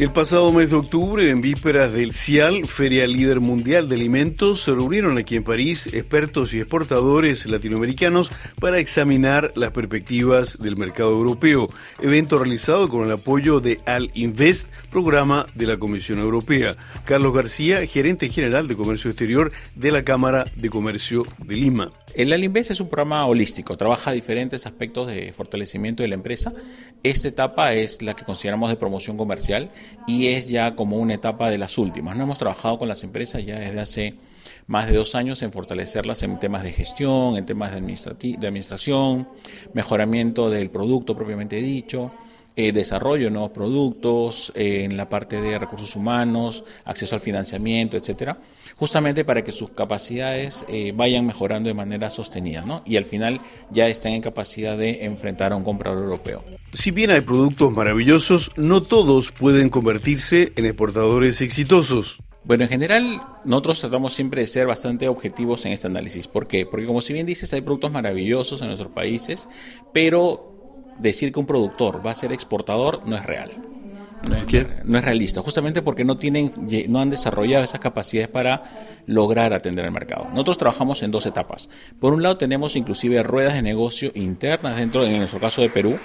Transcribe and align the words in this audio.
El 0.00 0.12
pasado 0.12 0.50
mes 0.50 0.70
de 0.70 0.76
octubre, 0.76 1.28
en 1.28 1.42
vísperas 1.42 1.92
del 1.92 2.14
CIAL, 2.14 2.64
Feria 2.64 3.06
Líder 3.06 3.40
Mundial 3.40 3.86
de 3.86 3.96
Alimentos, 3.96 4.62
se 4.62 4.72
reunieron 4.72 5.18
aquí 5.18 5.36
en 5.36 5.44
París 5.44 5.88
expertos 5.92 6.54
y 6.54 6.58
exportadores 6.58 7.44
latinoamericanos 7.44 8.32
para 8.58 8.78
examinar 8.78 9.52
las 9.56 9.72
perspectivas 9.72 10.56
del 10.56 10.78
mercado 10.78 11.10
europeo, 11.10 11.68
evento 11.98 12.38
realizado 12.38 12.88
con 12.88 13.04
el 13.04 13.12
apoyo 13.12 13.60
de 13.60 13.78
Al 13.84 14.10
Invest, 14.14 14.68
programa 14.90 15.44
de 15.54 15.66
la 15.66 15.76
Comisión 15.76 16.18
Europea. 16.18 16.76
Carlos 17.04 17.34
García, 17.34 17.84
gerente 17.84 18.30
general 18.30 18.68
de 18.68 18.76
Comercio 18.76 19.10
Exterior 19.10 19.52
de 19.74 19.92
la 19.92 20.02
Cámara 20.02 20.46
de 20.56 20.70
Comercio 20.70 21.26
de 21.44 21.56
Lima. 21.56 21.90
El 22.14 22.32
Alinvest 22.32 22.72
es 22.72 22.80
un 22.80 22.88
programa 22.88 23.24
holístico, 23.26 23.76
trabaja 23.76 24.10
diferentes 24.10 24.66
aspectos 24.66 25.06
de 25.06 25.32
fortalecimiento 25.32 26.02
de 26.02 26.08
la 26.08 26.16
empresa. 26.16 26.52
Esta 27.04 27.28
etapa 27.28 27.72
es 27.74 28.02
la 28.02 28.16
que 28.16 28.24
consideramos 28.24 28.68
de 28.68 28.76
promoción 28.76 29.16
comercial 29.16 29.70
y 30.08 30.28
es 30.28 30.48
ya 30.48 30.74
como 30.74 30.98
una 30.98 31.14
etapa 31.14 31.50
de 31.50 31.58
las 31.58 31.78
últimas. 31.78 32.16
No 32.16 32.24
hemos 32.24 32.38
trabajado 32.38 32.78
con 32.78 32.88
las 32.88 33.04
empresas 33.04 33.44
ya 33.46 33.60
desde 33.60 33.80
hace 33.80 34.14
más 34.66 34.88
de 34.88 34.96
dos 34.96 35.14
años 35.14 35.42
en 35.42 35.52
fortalecerlas 35.52 36.22
en 36.24 36.40
temas 36.40 36.64
de 36.64 36.72
gestión, 36.72 37.36
en 37.36 37.46
temas 37.46 37.70
de, 37.70 37.76
administración, 37.76 39.28
mejoramiento 39.72 40.50
del 40.50 40.70
producto 40.70 41.14
propiamente 41.14 41.56
dicho, 41.56 42.10
eh, 42.60 42.72
desarrollo 42.72 43.24
de 43.24 43.30
nuevos 43.30 43.52
productos, 43.52 44.52
eh, 44.54 44.84
en 44.84 44.98
la 44.98 45.08
parte 45.08 45.40
de 45.40 45.58
recursos 45.58 45.96
humanos, 45.96 46.62
acceso 46.84 47.14
al 47.14 47.22
financiamiento, 47.22 47.96
etcétera, 47.96 48.38
justamente 48.76 49.24
para 49.24 49.42
que 49.42 49.50
sus 49.50 49.70
capacidades 49.70 50.66
eh, 50.68 50.92
vayan 50.94 51.24
mejorando 51.24 51.68
de 51.68 51.74
manera 51.74 52.10
sostenida, 52.10 52.60
¿no? 52.60 52.82
Y 52.84 52.98
al 52.98 53.06
final 53.06 53.40
ya 53.70 53.88
estén 53.88 54.12
en 54.12 54.20
capacidad 54.20 54.76
de 54.76 55.06
enfrentar 55.06 55.54
a 55.54 55.56
un 55.56 55.64
comprador 55.64 56.02
europeo. 56.02 56.44
Si 56.74 56.90
bien 56.90 57.10
hay 57.10 57.22
productos 57.22 57.72
maravillosos, 57.72 58.50
no 58.56 58.82
todos 58.82 59.32
pueden 59.32 59.70
convertirse 59.70 60.52
en 60.54 60.66
exportadores 60.66 61.40
exitosos. 61.40 62.18
Bueno, 62.44 62.64
en 62.64 62.70
general, 62.70 63.20
nosotros 63.44 63.80
tratamos 63.80 64.12
siempre 64.12 64.42
de 64.42 64.46
ser 64.46 64.66
bastante 64.66 65.08
objetivos 65.08 65.64
en 65.66 65.72
este 65.72 65.86
análisis. 65.86 66.26
¿Por 66.26 66.46
qué? 66.46 66.66
Porque 66.66 66.86
como 66.86 67.00
si 67.00 67.12
bien 67.12 67.26
dices, 67.26 67.52
hay 67.52 67.60
productos 67.60 67.92
maravillosos 67.92 68.60
en 68.60 68.68
nuestros 68.68 68.92
países, 68.92 69.48
pero 69.92 70.49
decir 71.00 71.32
que 71.32 71.40
un 71.40 71.46
productor 71.46 72.04
va 72.04 72.10
a 72.10 72.14
ser 72.14 72.32
exportador 72.32 73.06
no 73.06 73.16
es 73.16 73.24
real. 73.24 73.50
No 74.28 74.36
es, 74.36 74.66
no 74.84 74.98
es, 74.98 75.04
realista, 75.04 75.40
justamente 75.40 75.80
porque 75.80 76.04
no 76.04 76.18
tienen, 76.18 76.52
no 76.88 77.00
han 77.00 77.08
desarrollado 77.08 77.64
esas 77.64 77.80
capacidades 77.80 78.28
para 78.28 78.64
lograr 79.06 79.54
atender 79.54 79.86
el 79.86 79.92
mercado. 79.92 80.26
Nosotros 80.30 80.58
trabajamos 80.58 81.02
en 81.02 81.10
dos 81.10 81.24
etapas. 81.24 81.70
Por 81.98 82.12
un 82.12 82.22
lado 82.22 82.36
tenemos 82.36 82.76
inclusive 82.76 83.22
ruedas 83.22 83.54
de 83.54 83.62
negocio 83.62 84.12
internas 84.14 84.76
dentro, 84.76 85.06
en 85.06 85.16
nuestro 85.16 85.40
caso 85.40 85.62
de 85.62 85.70
Perú, 85.70 85.98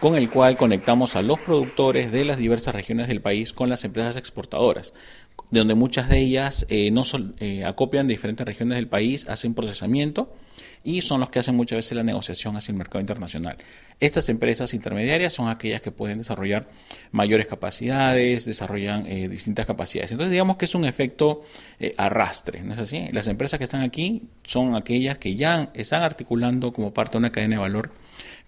con 0.00 0.16
el 0.16 0.28
cual 0.28 0.56
conectamos 0.56 1.14
a 1.14 1.22
los 1.22 1.38
productores 1.38 2.10
de 2.10 2.24
las 2.24 2.36
diversas 2.36 2.74
regiones 2.74 3.06
del 3.06 3.20
país 3.20 3.52
con 3.52 3.68
las 3.68 3.84
empresas 3.84 4.16
exportadoras, 4.16 4.92
donde 5.60 5.74
muchas 5.74 6.08
de 6.08 6.18
ellas 6.18 6.66
eh, 6.68 6.90
no 6.90 7.04
son, 7.04 7.36
eh, 7.38 7.64
acopian 7.64 8.06
de 8.06 8.14
diferentes 8.14 8.44
regiones 8.46 8.76
del 8.76 8.88
país, 8.88 9.28
hacen 9.28 9.54
procesamiento 9.54 10.34
y 10.82 11.02
son 11.02 11.20
los 11.20 11.30
que 11.30 11.38
hacen 11.38 11.54
muchas 11.54 11.76
veces 11.76 11.96
la 11.96 12.02
negociación 12.02 12.56
hacia 12.56 12.72
el 12.72 12.78
mercado 12.78 13.00
internacional. 13.00 13.58
Estas 14.00 14.28
empresas 14.30 14.74
intermediarias 14.74 15.34
son 15.34 15.48
aquellas 15.48 15.80
que 15.82 15.92
pueden 15.92 16.18
desarrollar 16.18 16.66
mayores 17.12 17.46
capacidades, 17.46 18.46
desarrollan 18.46 19.06
eh, 19.06 19.28
distintas 19.28 19.66
capacidades. 19.66 20.10
Entonces 20.10 20.32
digamos 20.32 20.56
que 20.56 20.64
es 20.64 20.74
un 20.74 20.84
efecto 20.84 21.42
arrastre, 21.98 22.62
¿no 22.62 22.72
es 22.72 22.78
así? 22.78 23.08
Las 23.12 23.28
empresas 23.28 23.58
que 23.58 23.64
están 23.64 23.82
aquí 23.82 24.22
son 24.44 24.74
aquellas 24.74 25.18
que 25.18 25.36
ya 25.36 25.70
están 25.74 26.02
articulando 26.02 26.72
como 26.72 26.94
parte 26.94 27.12
de 27.12 27.18
una 27.18 27.30
cadena 27.30 27.56
de 27.56 27.62
valor 27.62 27.92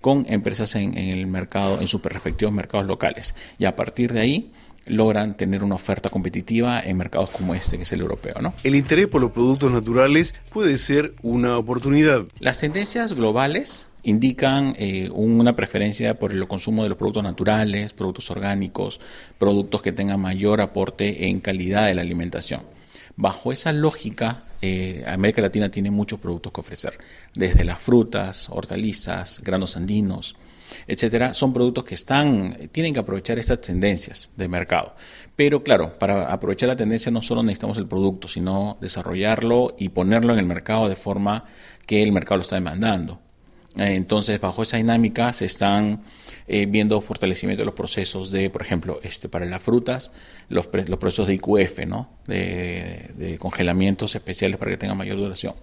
con 0.01 0.27
empresas 0.29 0.75
en, 0.75 0.99
el 0.99 1.27
mercado, 1.27 1.81
en 1.81 1.87
sus 1.87 2.03
respectivos 2.03 2.53
mercados 2.53 2.87
locales. 2.87 3.35
Y 3.59 3.65
a 3.65 3.75
partir 3.75 4.13
de 4.13 4.21
ahí 4.21 4.51
logran 4.87 5.37
tener 5.37 5.65
una 5.65 5.75
oferta 5.75 6.11
competitiva 6.11 6.81
en 6.81 6.97
mercados 6.97 7.31
como 7.31 7.55
este, 7.55 7.77
que 7.77 7.85
es 7.85 7.93
el 7.93 8.01
europeo. 8.01 8.35
¿no? 8.41 8.55
El 8.65 8.75
interés 8.75 9.07
por 9.07 9.21
los 9.21 9.33
productos 9.33 9.73
naturales 9.73 10.35
puede 10.53 10.79
ser 10.79 11.15
una 11.23 11.57
oportunidad. 11.57 12.27
Las 12.41 12.59
tendencias 12.59 13.15
globales 13.15 13.89
indican 14.03 14.77
eh, 14.79 15.09
una 15.13 15.57
preferencia 15.57 16.19
por 16.19 16.33
el 16.33 16.47
consumo 16.47 16.83
de 16.83 16.91
los 16.91 16.99
productos 16.99 17.23
naturales, 17.23 17.93
productos 17.93 18.31
orgánicos, 18.31 19.01
productos 19.39 19.83
que 19.83 19.93
tengan 19.93 20.21
mayor 20.21 20.61
aporte 20.61 21.29
en 21.29 21.41
calidad 21.41 21.87
de 21.87 21.95
la 21.95 22.03
alimentación. 22.03 22.63
Bajo 23.17 23.53
esa 23.53 23.73
lógica, 23.73 24.43
eh, 24.61 25.05
América 25.07 25.41
Latina 25.41 25.71
tiene 25.71 25.91
muchos 25.91 26.19
productos 26.19 26.53
que 26.53 26.61
ofrecer, 26.61 26.99
desde 27.35 27.65
las 27.65 27.79
frutas, 27.79 28.49
hortalizas, 28.51 29.41
granos 29.43 29.77
andinos, 29.77 30.37
etcétera, 30.87 31.35
son 31.35 31.53
productos 31.53 31.85
que 31.85 31.95
están, 31.95 32.69
tienen 32.73 32.95
que 32.95 33.01
aprovechar 33.01 33.39
estas 33.39 33.61
tendencias 33.61 34.31
de 34.37 34.49
mercado. 34.49 34.95
Pero 35.37 35.63
claro, 35.63 35.99
para 35.99 36.33
aprovechar 36.33 36.69
la 36.69 36.77
tendencia 36.77 37.11
no 37.11 37.23
solo 37.23 37.43
necesitamos 37.43 37.79
el 37.79 37.87
producto, 37.87 38.29
sino 38.29 38.79
desarrollarlo 38.81 39.75
y 39.79 39.89
ponerlo 39.89 40.33
en 40.33 40.39
el 40.39 40.47
mercado 40.47 40.89
de 40.89 40.97
forma 40.97 41.45
que 41.87 42.03
el 42.03 42.13
mercado 42.13 42.37
lo 42.37 42.43
está 42.43 42.57
demandando. 42.57 43.21
Entonces, 43.77 44.41
bajo 44.41 44.63
esa 44.63 44.77
dinámica 44.77 45.33
se 45.33 45.47
están 45.47 46.03
eh, 46.47 46.67
viendo 46.67 47.01
fortalecimiento 47.01 47.63
de 47.63 47.67
los 47.67 47.75
procesos 47.75 48.31
de, 48.31 48.51
por 48.51 48.63
ejemplo, 48.63 49.01
este 49.03 49.29
para 49.29 49.47
las 49.47 49.63
frutas, 49.63 50.13
los, 50.49 50.69
los 50.87 50.99
procesos 50.99 51.27
de 51.27 51.35
IQF, 51.35 51.87
¿no? 51.87 52.11
De, 52.27 53.37
congelamientos 53.39 54.15
especiales 54.15 54.57
para 54.57 54.71
que 54.71 54.77
tengan 54.77 54.97
mayor 54.97 55.19
duración. 55.19 55.55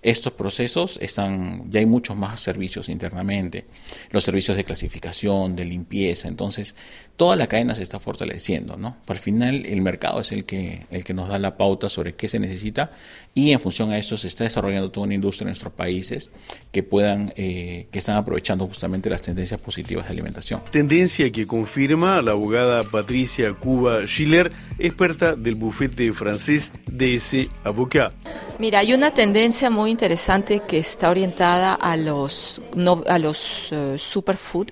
Estos 0.00 0.32
procesos 0.32 0.98
están, 1.02 1.70
ya 1.70 1.80
hay 1.80 1.86
muchos 1.86 2.16
más 2.16 2.40
servicios 2.40 2.88
internamente, 2.88 3.66
los 4.10 4.24
servicios 4.24 4.56
de 4.56 4.64
clasificación, 4.64 5.56
de 5.56 5.66
limpieza, 5.66 6.28
entonces 6.28 6.74
toda 7.16 7.36
la 7.36 7.46
cadena 7.46 7.74
se 7.74 7.82
está 7.82 7.98
fortaleciendo, 7.98 8.76
¿no? 8.76 8.96
Al 9.06 9.18
final 9.18 9.66
el 9.66 9.80
mercado 9.80 10.20
es 10.20 10.32
el 10.32 10.44
que, 10.44 10.86
el 10.90 11.04
que 11.04 11.14
nos 11.14 11.28
da 11.28 11.38
la 11.38 11.56
pauta 11.56 11.88
sobre 11.88 12.14
qué 12.14 12.28
se 12.28 12.38
necesita 12.38 12.92
y 13.34 13.52
en 13.52 13.60
función 13.60 13.90
a 13.90 13.98
eso 13.98 14.16
se 14.16 14.28
está 14.28 14.44
desarrollando 14.44 14.90
toda 14.90 15.06
una 15.06 15.14
industria 15.14 15.44
en 15.44 15.48
nuestros 15.48 15.72
países 15.72 16.30
que 16.72 16.82
puedan, 16.82 17.32
eh, 17.36 17.86
que 17.90 17.98
están 17.98 18.16
aprovechando 18.16 18.66
justamente 18.66 19.10
las 19.10 19.22
tendencias 19.22 19.60
positivas 19.60 20.06
de 20.06 20.12
alimentación. 20.12 20.62
Tendencia 20.70 21.30
que 21.32 21.46
confirma 21.46 22.20
la 22.22 22.32
abogada 22.32 22.84
Patricia 22.84 23.52
Cuba 23.54 24.04
Schiller, 24.06 24.52
experta 24.78 25.34
del 25.34 25.54
bufete 25.54 26.05
francés 26.14 26.72
DS 26.86 27.48
Avocat. 27.64 28.12
Mira, 28.58 28.80
hay 28.80 28.94
una 28.94 29.12
tendencia 29.12 29.70
muy 29.70 29.90
interesante 29.90 30.60
que 30.60 30.78
está 30.78 31.10
orientada 31.10 31.74
a 31.74 31.96
los, 31.96 32.62
a 33.06 33.18
los 33.18 33.72
uh, 33.72 33.98
superfood 33.98 34.68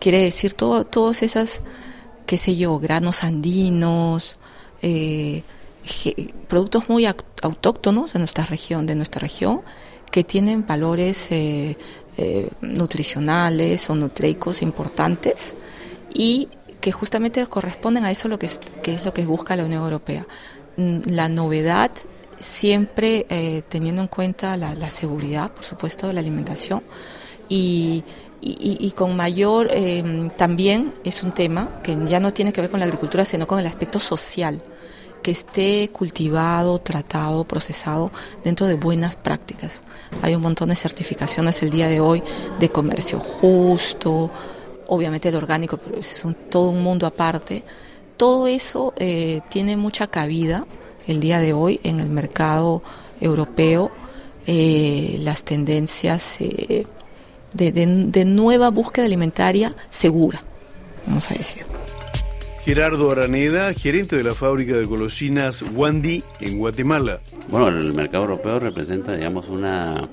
Quiere 0.00 0.22
decir 0.22 0.54
todo, 0.54 0.86
todos 0.86 1.22
esas, 1.22 1.60
qué 2.24 2.38
sé 2.38 2.56
yo, 2.56 2.78
granos 2.78 3.22
andinos, 3.22 4.38
eh, 4.80 5.42
productos 6.48 6.88
muy 6.88 7.04
autóctonos 7.04 8.14
de 8.14 8.18
nuestra 8.18 8.46
región, 8.46 8.86
de 8.86 8.94
nuestra 8.94 9.20
región, 9.20 9.60
que 10.10 10.24
tienen 10.24 10.66
valores 10.66 11.30
eh, 11.30 11.76
eh, 12.16 12.48
nutricionales 12.62 13.90
o 13.90 13.94
nutriicos 13.94 14.62
importantes 14.62 15.54
y 16.14 16.48
que 16.80 16.92
justamente 16.92 17.44
corresponden 17.46 18.04
a 18.04 18.10
eso 18.10 18.28
lo 18.28 18.38
que 18.38 18.46
es, 18.46 18.60
lo 19.04 19.14
que 19.14 19.26
busca 19.26 19.56
la 19.56 19.64
Unión 19.64 19.82
Europea. 19.82 20.26
Mm, 20.76 21.00
la 21.06 21.28
novedad 21.28 21.90
siempre 22.38 23.26
teniendo 23.68 24.00
en 24.00 24.08
cuenta 24.08 24.56
la, 24.56 24.74
la, 24.74 24.88
seguridad, 24.88 25.52
por 25.52 25.62
supuesto, 25.62 26.06
de 26.06 26.14
la 26.14 26.20
alimentación 26.20 26.82
y 27.50 28.02
y, 28.42 28.92
con 28.92 29.16
mayor, 29.16 29.68
em, 29.70 30.30
también 30.30 30.94
es 31.04 31.22
un 31.22 31.32
tema 31.32 31.80
que 31.82 31.96
ya 32.08 32.20
no 32.20 32.32
tiene 32.32 32.52
que 32.52 32.60
ver 32.60 32.70
con 32.70 32.80
la 32.80 32.86
agricultura, 32.86 33.24
sino 33.24 33.46
con 33.46 33.58
el 33.58 33.66
aspecto 33.66 33.98
social, 33.98 34.62
que 35.22 35.30
esté 35.30 35.90
cultivado, 35.92 36.78
tratado, 36.78 37.44
procesado 37.44 38.10
dentro 38.42 38.66
de 38.66 38.74
buenas 38.74 39.16
prácticas. 39.16 39.82
Hay 40.22 40.34
un 40.34 40.40
montón 40.40 40.70
de 40.70 40.74
certificaciones 40.74 41.62
el 41.62 41.70
día 41.70 41.88
de 41.88 42.00
hoy 42.00 42.22
de 42.58 42.70
comercio 42.70 43.20
justo, 43.20 44.30
obviamente 44.90 45.28
el 45.28 45.36
orgánico, 45.36 45.78
pero 45.78 46.00
es 46.00 46.26
todo 46.50 46.70
un 46.70 46.82
mundo 46.82 47.06
aparte. 47.06 47.62
Todo 48.16 48.48
eso 48.48 48.92
eh, 48.98 49.40
tiene 49.48 49.76
mucha 49.76 50.08
cabida 50.08 50.66
el 51.06 51.20
día 51.20 51.38
de 51.38 51.52
hoy 51.52 51.80
en 51.84 52.00
el 52.00 52.10
mercado 52.10 52.82
europeo. 53.20 53.92
Eh, 54.46 55.16
las 55.20 55.44
tendencias 55.44 56.40
eh, 56.40 56.86
de, 57.54 58.24
nueva 58.24 58.70
búsqueda 58.70 59.04
alimentaria 59.04 59.72
segura, 59.90 60.42
vamos 61.06 61.30
a 61.30 61.34
decir. 61.34 61.64
Gerardo 62.64 63.12
Araneda, 63.12 63.72
gerente 63.72 64.16
de 64.16 64.24
la 64.24 64.34
fábrica 64.34 64.74
de 64.74 64.84
golosinas 64.84 65.62
Wandy 65.62 66.24
en 66.40 66.58
Guatemala. 66.58 67.20
Bueno, 67.48 67.68
el 67.68 67.92
mercado 67.94 68.24
europeo 68.24 68.58
representa, 68.58 69.14
digamos, 69.14 69.48
una, 69.48 70.08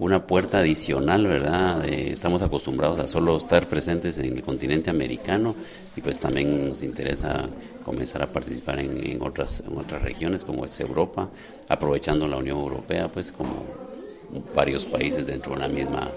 una 0.00 0.26
puerta 0.26 0.60
adicional, 0.60 1.26
¿verdad? 1.26 1.86
estamos 1.86 2.40
acostumbrados 2.40 2.98
a 2.98 3.06
solo 3.06 3.36
estar 3.36 3.68
presentes 3.68 4.18
en 4.18 4.34
el 4.34 4.42
continente 4.42 4.88
americano 4.88 5.54
y 5.94 6.00
pues 6.00 6.18
también 6.18 6.70
nos 6.70 6.82
interesa 6.82 7.50
comenzar 7.84 8.22
a 8.22 8.32
participar 8.32 8.80
en, 8.80 9.20
otras, 9.20 9.62
en 9.66 9.76
otras 9.76 10.00
regiones 10.02 10.44
como 10.44 10.64
es 10.64 10.80
Europa, 10.80 11.28
aprovechando 11.68 12.26
la 12.26 12.38
Unión 12.38 12.58
Europea, 12.58 13.08
pues 13.08 13.30
como 13.30 13.66
varios 14.54 14.86
países 14.86 15.26
dentro 15.26 15.52
de 15.52 15.58
una 15.58 15.68
misma 15.68 16.10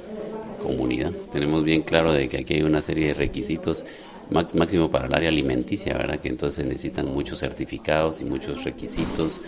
comunidad. 0.61 1.11
Tenemos 1.33 1.65
bien 1.65 1.81
claro 1.81 2.13
de 2.13 2.29
que 2.29 2.37
aquí 2.37 2.53
hay 2.53 2.63
una 2.63 2.81
serie 2.81 3.07
de 3.07 3.13
requisitos 3.15 3.83
máximo 4.29 4.89
para 4.89 5.07
el 5.07 5.13
área 5.13 5.27
alimenticia, 5.27 5.97
¿verdad? 5.97 6.21
Que 6.21 6.29
entonces 6.29 6.55
se 6.55 6.63
necesitan 6.63 7.13
muchos 7.13 7.39
certificados 7.39 8.21
y 8.21 8.23
muchos 8.23 8.63
requisitos 8.63 9.41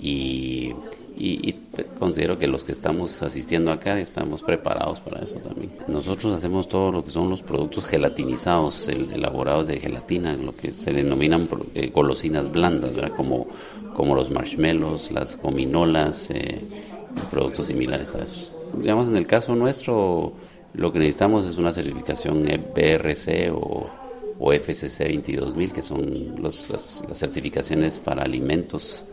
y, 0.00 0.74
y, 1.18 1.56
considero 1.98 2.38
que 2.38 2.48
los 2.48 2.64
que 2.64 2.72
estamos 2.72 3.22
asistiendo 3.22 3.70
acá 3.70 3.98
estamos 4.00 4.42
preparados 4.42 5.00
para 5.00 5.22
eso 5.22 5.36
también. 5.36 5.70
Nosotros 5.86 6.34
hacemos 6.34 6.68
todo 6.68 6.90
lo 6.90 7.04
que 7.04 7.10
son 7.10 7.28
los 7.28 7.42
productos 7.42 7.86
gelatinizados, 7.86 8.88
elaborados 8.88 9.68
de 9.68 9.78
gelatina, 9.78 10.36
lo 10.36 10.56
que 10.56 10.72
se 10.72 10.92
denominan 10.92 11.48
eh, 11.74 11.90
golosinas 11.94 12.50
blandas. 12.50 12.90
Como, 13.16 13.46
como 13.94 14.14
los 14.14 14.30
marshmallows, 14.30 15.12
las 15.12 15.40
gominolas, 15.40 16.30
eh, 16.30 16.60
productos 17.30 17.68
similares 17.68 18.14
a 18.14 18.22
esos. 18.22 18.52
Digamos, 18.74 19.08
en 19.08 19.16
el 19.16 19.26
caso 19.26 19.54
nuestro, 19.54 20.32
lo 20.74 20.92
que 20.92 20.98
necesitamos 20.98 21.44
es 21.46 21.56
una 21.56 21.72
certificación 21.72 22.44
BRC 22.74 23.52
o, 23.52 23.90
o 24.38 24.52
FCC 24.52 25.08
22000, 25.08 25.72
que 25.72 25.82
son 25.82 26.34
las, 26.42 26.68
las 26.68 27.18
certificaciones 27.18 27.98
para 27.98 28.22
alimentos 28.22 29.04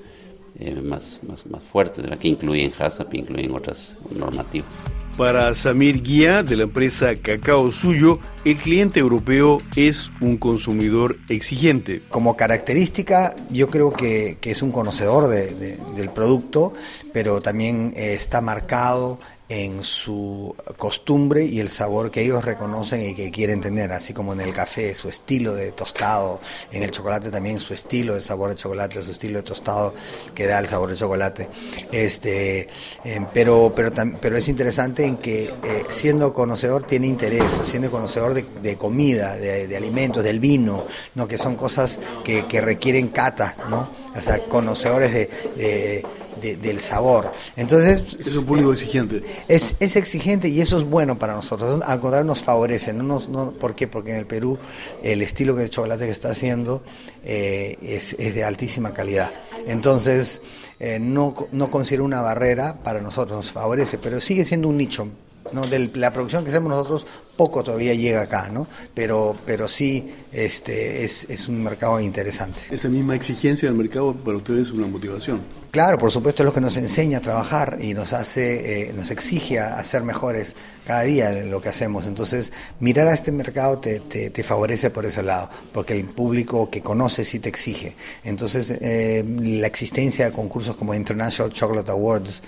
eh, 0.60 0.76
más, 0.82 1.22
más, 1.28 1.46
más 1.46 1.64
fuertes, 1.64 2.04
que 2.20 2.28
incluyen 2.28 2.72
HACCP, 2.78 3.14
incluyen 3.16 3.54
otras 3.54 3.98
normativas. 4.16 4.84
Para 5.18 5.54
Samir 5.56 6.04
Guía, 6.04 6.44
de 6.44 6.58
la 6.58 6.64
empresa 6.64 7.16
Cacao 7.16 7.72
Suyo, 7.72 8.20
el 8.46 8.56
cliente 8.56 9.00
europeo 9.00 9.60
es 9.76 10.12
un 10.22 10.38
consumidor 10.38 11.18
exigente. 11.28 12.04
Como 12.10 12.38
característica, 12.38 13.36
yo 13.50 13.70
creo 13.70 13.94
que, 13.94 14.38
que 14.40 14.52
es 14.52 14.62
un 14.62 14.72
conocedor 14.72 15.28
de, 15.28 15.78
del 15.96 16.10
producto, 16.10 16.74
pero 17.14 17.42
también 17.42 17.94
eh, 17.96 18.14
está 18.14 18.42
marcado 18.42 19.20
en 19.50 19.84
su 19.84 20.56
costumbre 20.78 21.46
y 21.46 21.60
el 21.60 21.70
sabor 21.70 22.12
que 22.12 22.22
ellos 22.22 22.44
reconocen 22.44 23.10
y 23.10 23.16
que 23.16 23.32
quieren 23.32 23.62
tener, 23.62 23.92
así 23.92 24.14
como 24.14 24.34
en 24.34 24.42
el 24.42 24.54
café, 24.54 24.94
su 24.94 25.08
estilo 25.08 25.56
de 25.56 25.72
tostado, 25.72 26.42
en 26.72 26.84
el 26.84 26.92
chocolate 26.92 27.32
también 27.32 27.60
su 27.60 27.74
estilo 27.74 28.16
de 28.16 28.22
sabor 28.22 28.50
de 28.50 28.56
chocolate, 28.56 29.02
su 29.02 29.12
estilo 29.12 29.38
de 29.38 29.44
tostado 29.44 29.94
que 30.36 30.48
da 30.48 30.60
el 30.60 30.68
sabor 30.68 30.90
de 30.90 30.96
chocolate. 30.96 31.50
Este, 31.92 32.68
eh, 33.06 33.26
pero, 33.34 33.72
pero, 33.74 33.92
pero 34.20 34.38
es 34.38 34.48
interesante 34.50 35.06
en 35.06 35.18
que 35.18 35.46
eh, 35.46 35.84
siendo 35.90 36.34
conocedor 36.34 36.84
tiene 36.84 37.08
interés, 37.08 37.50
siendo 37.66 37.90
conocedor 37.90 38.34
de, 38.34 38.78
comida, 38.78 39.38
de, 39.38 39.76
alimentos, 39.78 40.24
del 40.24 40.40
vino, 40.40 40.86
¿no? 41.16 41.28
que 41.28 41.38
son 41.38 41.56
cosas 41.56 42.00
que 42.24 42.62
requieren 42.62 43.10
cata, 43.10 43.56
¿no? 43.70 43.90
o 44.16 44.22
sea, 44.22 44.40
conocedores 44.40 45.14
de 45.14 46.04
del 46.42 46.80
sabor. 46.80 47.32
Entonces... 47.56 48.04
Es 48.20 48.36
un 48.36 48.46
público 48.46 48.74
exigente. 48.74 49.22
Es, 49.48 49.76
es 49.80 49.96
exigente 49.96 50.50
y 50.50 50.62
eso 50.62 50.78
es 50.78 50.84
bueno 50.84 51.18
para 51.18 51.36
nosotros. 51.36 51.82
Al 51.86 52.00
contrario, 52.00 52.26
nos 52.26 52.44
favorece. 52.44 52.94
No 52.94 53.04
nos, 53.04 53.30
no, 53.30 53.52
¿Por 53.52 53.76
qué? 53.76 53.88
Porque 53.88 54.12
en 54.12 54.18
el 54.18 54.26
Perú 54.26 54.58
el 55.04 55.22
estilo 55.22 55.54
de 55.56 55.70
chocolate 55.70 56.06
que 56.06 56.12
está 56.12 56.30
haciendo 56.30 56.84
eh, 57.24 57.78
es, 57.82 58.16
es, 58.20 58.36
de 58.36 58.44
altísima 58.44 58.94
calidad. 58.94 59.32
Entonces, 59.66 60.42
eh, 60.80 61.00
no, 61.00 61.34
no 61.52 61.72
considero 61.72 62.04
una 62.06 62.22
barrera 62.22 62.84
para 62.84 63.02
nosotros, 63.02 63.38
nos 63.38 63.52
favorece, 63.52 63.98
pero 63.98 64.22
sigue 64.22 64.46
siendo 64.46 64.68
un 64.68 64.78
nicho. 64.78 65.08
¿no? 65.52 65.66
De 65.66 65.90
la 65.96 66.12
producción 66.12 66.44
que 66.44 66.50
hacemos 66.50 66.70
nosotros 66.70 67.06
poco 67.38 67.64
todavía 67.64 67.94
llega 67.94 68.24
acá, 68.24 68.50
¿no? 68.50 68.68
Pero, 68.94 69.34
pero 69.46 69.68
sí 69.68 70.12
este, 70.32 71.06
es, 71.06 71.30
es 71.30 71.48
un 71.48 71.64
mercado 71.64 72.00
interesante. 72.00 72.62
Esa 72.72 72.90
misma 72.90 73.16
exigencia 73.16 73.70
del 73.70 73.78
mercado 73.78 74.14
para 74.14 74.38
ustedes 74.38 74.68
es 74.68 74.74
una 74.74 74.88
motivación. 74.88 75.42
Claro, 75.72 75.98
por 75.98 76.12
supuesto 76.12 76.44
es 76.44 76.46
lo 76.46 76.54
que 76.54 76.62
nos 76.62 76.78
enseña 76.78 77.18
a 77.18 77.22
trabajar 77.22 77.78
y 77.82 77.94
nos 77.94 78.14
hace, 78.14 78.90
eh, 78.90 78.94
nos 78.94 79.12
exige 79.12 79.60
a, 79.60 79.84
ser 79.84 80.02
mejores 80.02 80.56
cada 80.86 81.02
día 81.02 81.38
en 81.38 81.52
lo 81.52 81.62
que 81.62 81.70
hacemos. 81.70 82.08
Entonces, 82.08 82.54
mirar 82.80 83.08
a 83.08 83.14
este 83.14 83.32
mercado 83.32 83.78
te, 83.78 84.00
te, 84.00 84.44
favorece 84.44 84.90
por 84.90 85.06
ese 85.06 85.24
lado, 85.24 85.50
porque 85.74 85.94
el 85.94 86.06
público 86.06 86.70
que 86.72 86.82
conoce 86.82 87.26
sí 87.26 87.40
te 87.40 87.50
exige. 87.50 87.96
Entonces, 88.24 88.72
eh, 88.72 89.24
la 89.28 89.68
existencia 89.68 90.26
de 90.26 90.32
concursos 90.32 90.78
como 90.78 90.94
International 90.96 91.52
Chocolate 91.52 91.92
Awards 91.92 92.42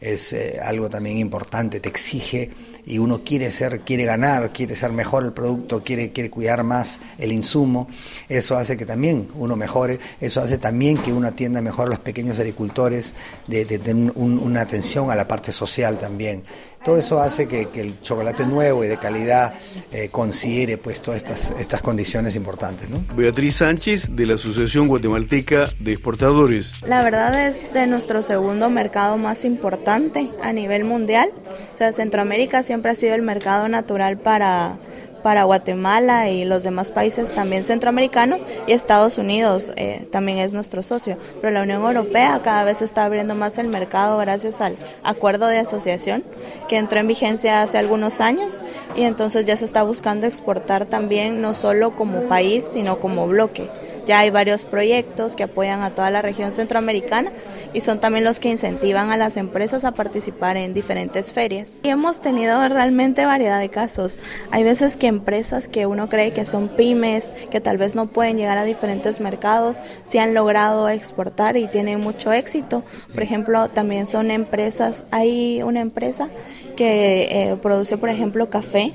es 0.00 0.32
eh, 0.32 0.58
algo 0.60 0.88
también 0.88 1.18
importante, 1.18 1.78
te 1.78 1.90
exige 1.90 2.50
y 2.84 2.98
uno 2.98 3.22
quiere 3.22 3.50
ser, 3.50 3.80
quiere 3.80 4.04
ganar, 4.04 4.31
quiere 4.52 4.74
ser 4.74 4.92
mejor 4.92 5.24
el 5.24 5.32
producto, 5.32 5.82
quiere, 5.82 6.10
quiere 6.10 6.30
cuidar 6.30 6.62
más 6.64 7.00
el 7.18 7.32
insumo, 7.32 7.88
eso 8.28 8.56
hace 8.56 8.76
que 8.76 8.86
también 8.86 9.28
uno 9.36 9.56
mejore, 9.56 9.98
eso 10.20 10.40
hace 10.40 10.58
también 10.58 10.96
que 10.96 11.12
uno 11.12 11.28
atienda 11.28 11.60
mejor 11.60 11.86
a 11.86 11.90
los 11.90 11.98
pequeños 11.98 12.38
agricultores, 12.38 13.14
de, 13.46 13.64
de, 13.64 13.92
una 14.14 14.60
atención 14.60 15.10
a 15.10 15.14
la 15.14 15.28
parte 15.28 15.52
social 15.52 15.98
también. 15.98 16.42
Todo 16.84 16.98
eso 16.98 17.20
hace 17.20 17.46
que, 17.46 17.68
el 17.74 18.00
chocolate 18.00 18.46
nuevo 18.46 18.84
y 18.84 18.88
de 18.88 18.98
calidad 18.98 19.54
eh, 19.92 20.08
considere 20.10 20.78
pues 20.78 21.00
todas 21.00 21.18
estas, 21.18 21.52
estas 21.58 21.82
condiciones 21.82 22.34
importantes. 22.34 22.88
¿no? 22.88 23.04
Beatriz 23.14 23.56
Sánchez 23.56 24.08
de 24.10 24.26
la 24.26 24.34
Asociación 24.34 24.88
Guatemalteca 24.88 25.68
de 25.78 25.92
Exportadores. 25.92 26.74
La 26.84 27.02
verdad 27.02 27.46
es 27.46 27.72
de 27.72 27.86
nuestro 27.86 28.22
segundo 28.22 28.70
mercado 28.70 29.16
más 29.16 29.44
importante 29.44 30.30
a 30.42 30.52
nivel 30.52 30.84
mundial. 30.84 31.30
O 31.72 31.76
sea, 31.76 31.92
Centroamérica 31.92 32.62
siempre 32.62 32.90
ha 32.90 32.94
sido 32.94 33.14
el 33.14 33.22
mercado 33.22 33.68
natural 33.68 34.18
para 34.18 34.78
para 35.22 35.44
Guatemala 35.44 36.28
y 36.28 36.44
los 36.44 36.62
demás 36.62 36.90
países 36.90 37.34
también 37.34 37.64
centroamericanos 37.64 38.46
y 38.66 38.72
Estados 38.72 39.18
Unidos 39.18 39.72
eh, 39.76 40.06
también 40.10 40.38
es 40.38 40.54
nuestro 40.54 40.82
socio. 40.82 41.16
Pero 41.40 41.52
la 41.52 41.62
Unión 41.62 41.82
Europea 41.82 42.40
cada 42.42 42.64
vez 42.64 42.82
está 42.82 43.04
abriendo 43.04 43.34
más 43.34 43.58
el 43.58 43.68
mercado 43.68 44.18
gracias 44.18 44.60
al 44.60 44.76
acuerdo 45.02 45.46
de 45.46 45.58
asociación 45.58 46.24
que 46.68 46.76
entró 46.76 47.00
en 47.00 47.06
vigencia 47.06 47.62
hace 47.62 47.78
algunos 47.78 48.20
años 48.20 48.60
y 48.96 49.02
entonces 49.02 49.46
ya 49.46 49.56
se 49.56 49.64
está 49.64 49.82
buscando 49.82 50.26
exportar 50.26 50.86
también 50.86 51.40
no 51.40 51.54
solo 51.54 51.94
como 51.96 52.22
país 52.22 52.68
sino 52.72 52.98
como 52.98 53.26
bloque. 53.26 53.68
Ya 54.06 54.18
hay 54.18 54.30
varios 54.30 54.64
proyectos 54.64 55.36
que 55.36 55.44
apoyan 55.44 55.82
a 55.82 55.90
toda 55.90 56.10
la 56.10 56.22
región 56.22 56.50
centroamericana 56.50 57.30
y 57.72 57.82
son 57.82 58.00
también 58.00 58.24
los 58.24 58.40
que 58.40 58.48
incentivan 58.48 59.10
a 59.10 59.16
las 59.16 59.36
empresas 59.36 59.84
a 59.84 59.92
participar 59.92 60.56
en 60.56 60.74
diferentes 60.74 61.32
ferias. 61.32 61.78
Y 61.84 61.88
hemos 61.88 62.20
tenido 62.20 62.68
realmente 62.68 63.24
variedad 63.24 63.60
de 63.60 63.68
casos. 63.68 64.18
Hay 64.50 64.64
veces 64.64 64.96
que 64.96 65.11
empresas 65.12 65.68
que 65.68 65.86
uno 65.86 66.08
cree 66.08 66.32
que 66.32 66.46
son 66.46 66.68
pymes, 66.68 67.30
que 67.50 67.60
tal 67.60 67.76
vez 67.76 67.94
no 67.94 68.06
pueden 68.06 68.38
llegar 68.38 68.58
a 68.58 68.64
diferentes 68.64 69.20
mercados, 69.20 69.80
se 70.04 70.18
han 70.18 70.34
logrado 70.34 70.88
exportar 70.88 71.56
y 71.56 71.68
tienen 71.68 72.00
mucho 72.00 72.32
éxito. 72.32 72.82
Por 73.12 73.22
ejemplo, 73.22 73.68
también 73.68 74.06
son 74.06 74.30
empresas, 74.30 75.06
hay 75.10 75.62
una 75.62 75.80
empresa 75.80 76.28
que 76.76 77.28
eh, 77.30 77.56
produce, 77.60 77.96
por 77.98 78.08
ejemplo, 78.08 78.50
café 78.50 78.94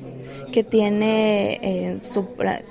que 0.52 0.64
tiene 0.64 1.60
eh, 1.62 1.97
su, 2.02 2.26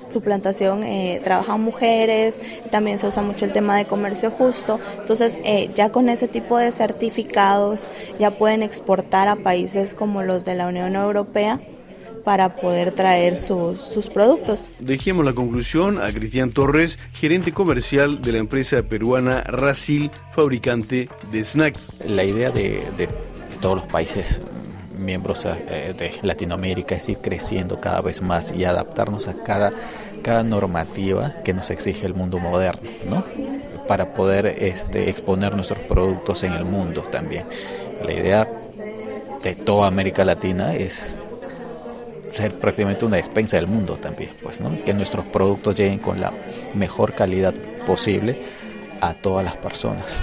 su, 0.09 0.21
plantación, 0.21 0.83
eh, 0.83 1.21
trabajan 1.23 1.61
mujeres, 1.61 2.39
también 2.71 2.99
se 2.99 3.07
usa 3.07 3.23
mucho 3.23 3.45
el 3.45 3.53
tema 3.53 3.77
de 3.77 3.85
comercio 3.85 4.31
justo, 4.31 4.81
entonces 4.99 5.39
eh, 5.45 5.71
ya 5.75 5.91
con 5.91 6.09
ese 6.09 6.29
tipo 6.29 6.59
de 6.59 6.73
certificados 6.73 7.89
ya 8.19 8.39
pueden 8.39 8.63
exportar 8.63 9.29
a 9.29 9.37
países 9.37 9.95
como 9.95 10.23
los 10.23 10.45
de 10.45 10.55
la 10.55 10.69
Unión 10.69 10.97
Europea 10.97 11.61
para 12.27 12.49
poder 12.49 12.91
traer 12.91 13.39
sus, 13.39 13.81
sus 13.81 14.09
productos. 14.09 14.65
Dejemos 14.81 15.25
la 15.25 15.33
conclusión 15.33 16.03
a 16.03 16.11
Cristian 16.11 16.51
Torres, 16.51 16.99
gerente 17.13 17.53
comercial 17.53 18.21
de 18.21 18.33
la 18.33 18.39
empresa 18.39 18.83
peruana 18.83 19.45
Racil, 19.45 20.11
fabricante 20.33 21.09
de 21.31 21.45
snacks. 21.45 21.93
La 22.05 22.25
idea 22.25 22.51
de, 22.51 22.85
de 22.97 23.09
todos 23.61 23.77
los 23.77 23.87
países 23.87 24.43
miembros 24.99 25.47
eh, 25.47 25.95
de 25.97 26.15
Latinoamérica 26.23 26.97
es 26.97 27.09
ir 27.09 27.19
creciendo 27.19 27.81
cada 27.81 28.01
vez 28.01 28.21
más 28.23 28.51
y 28.51 28.65
adaptarnos 28.65 29.29
a 29.29 29.45
cada, 29.45 29.73
cada 30.25 30.43
normativa 30.43 31.33
que 31.45 31.55
nos 31.55 31.71
exige 31.71 32.07
el 32.07 32.15
mundo 32.15 32.41
moderno, 32.41 32.91
¿no? 33.09 33.23
para 33.87 34.15
poder 34.15 34.47
este, 34.47 35.09
exponer 35.11 35.55
nuestros 35.55 35.79
productos 35.79 36.43
en 36.43 36.55
el 36.55 36.65
mundo 36.65 37.03
también. 37.03 37.45
La 38.05 38.13
idea 38.13 38.49
de 39.45 39.55
toda 39.55 39.87
América 39.87 40.25
Latina 40.25 40.75
es 40.75 41.21
ser 42.37 42.55
prácticamente 42.55 43.05
una 43.05 43.17
despensa 43.17 43.57
del 43.57 43.67
mundo 43.67 43.97
también, 43.97 44.31
pues, 44.43 44.61
¿no? 44.61 44.71
que 44.85 44.95
nuestros 44.95 45.25
productos 45.27 45.77
lleguen 45.77 45.99
con 45.99 46.21
la 46.21 46.33
mejor 46.75 47.15
calidad 47.15 47.55
posible 47.87 48.37
a 49.01 49.15
todas 49.15 49.45
las 49.45 49.57
personas. 49.57 50.21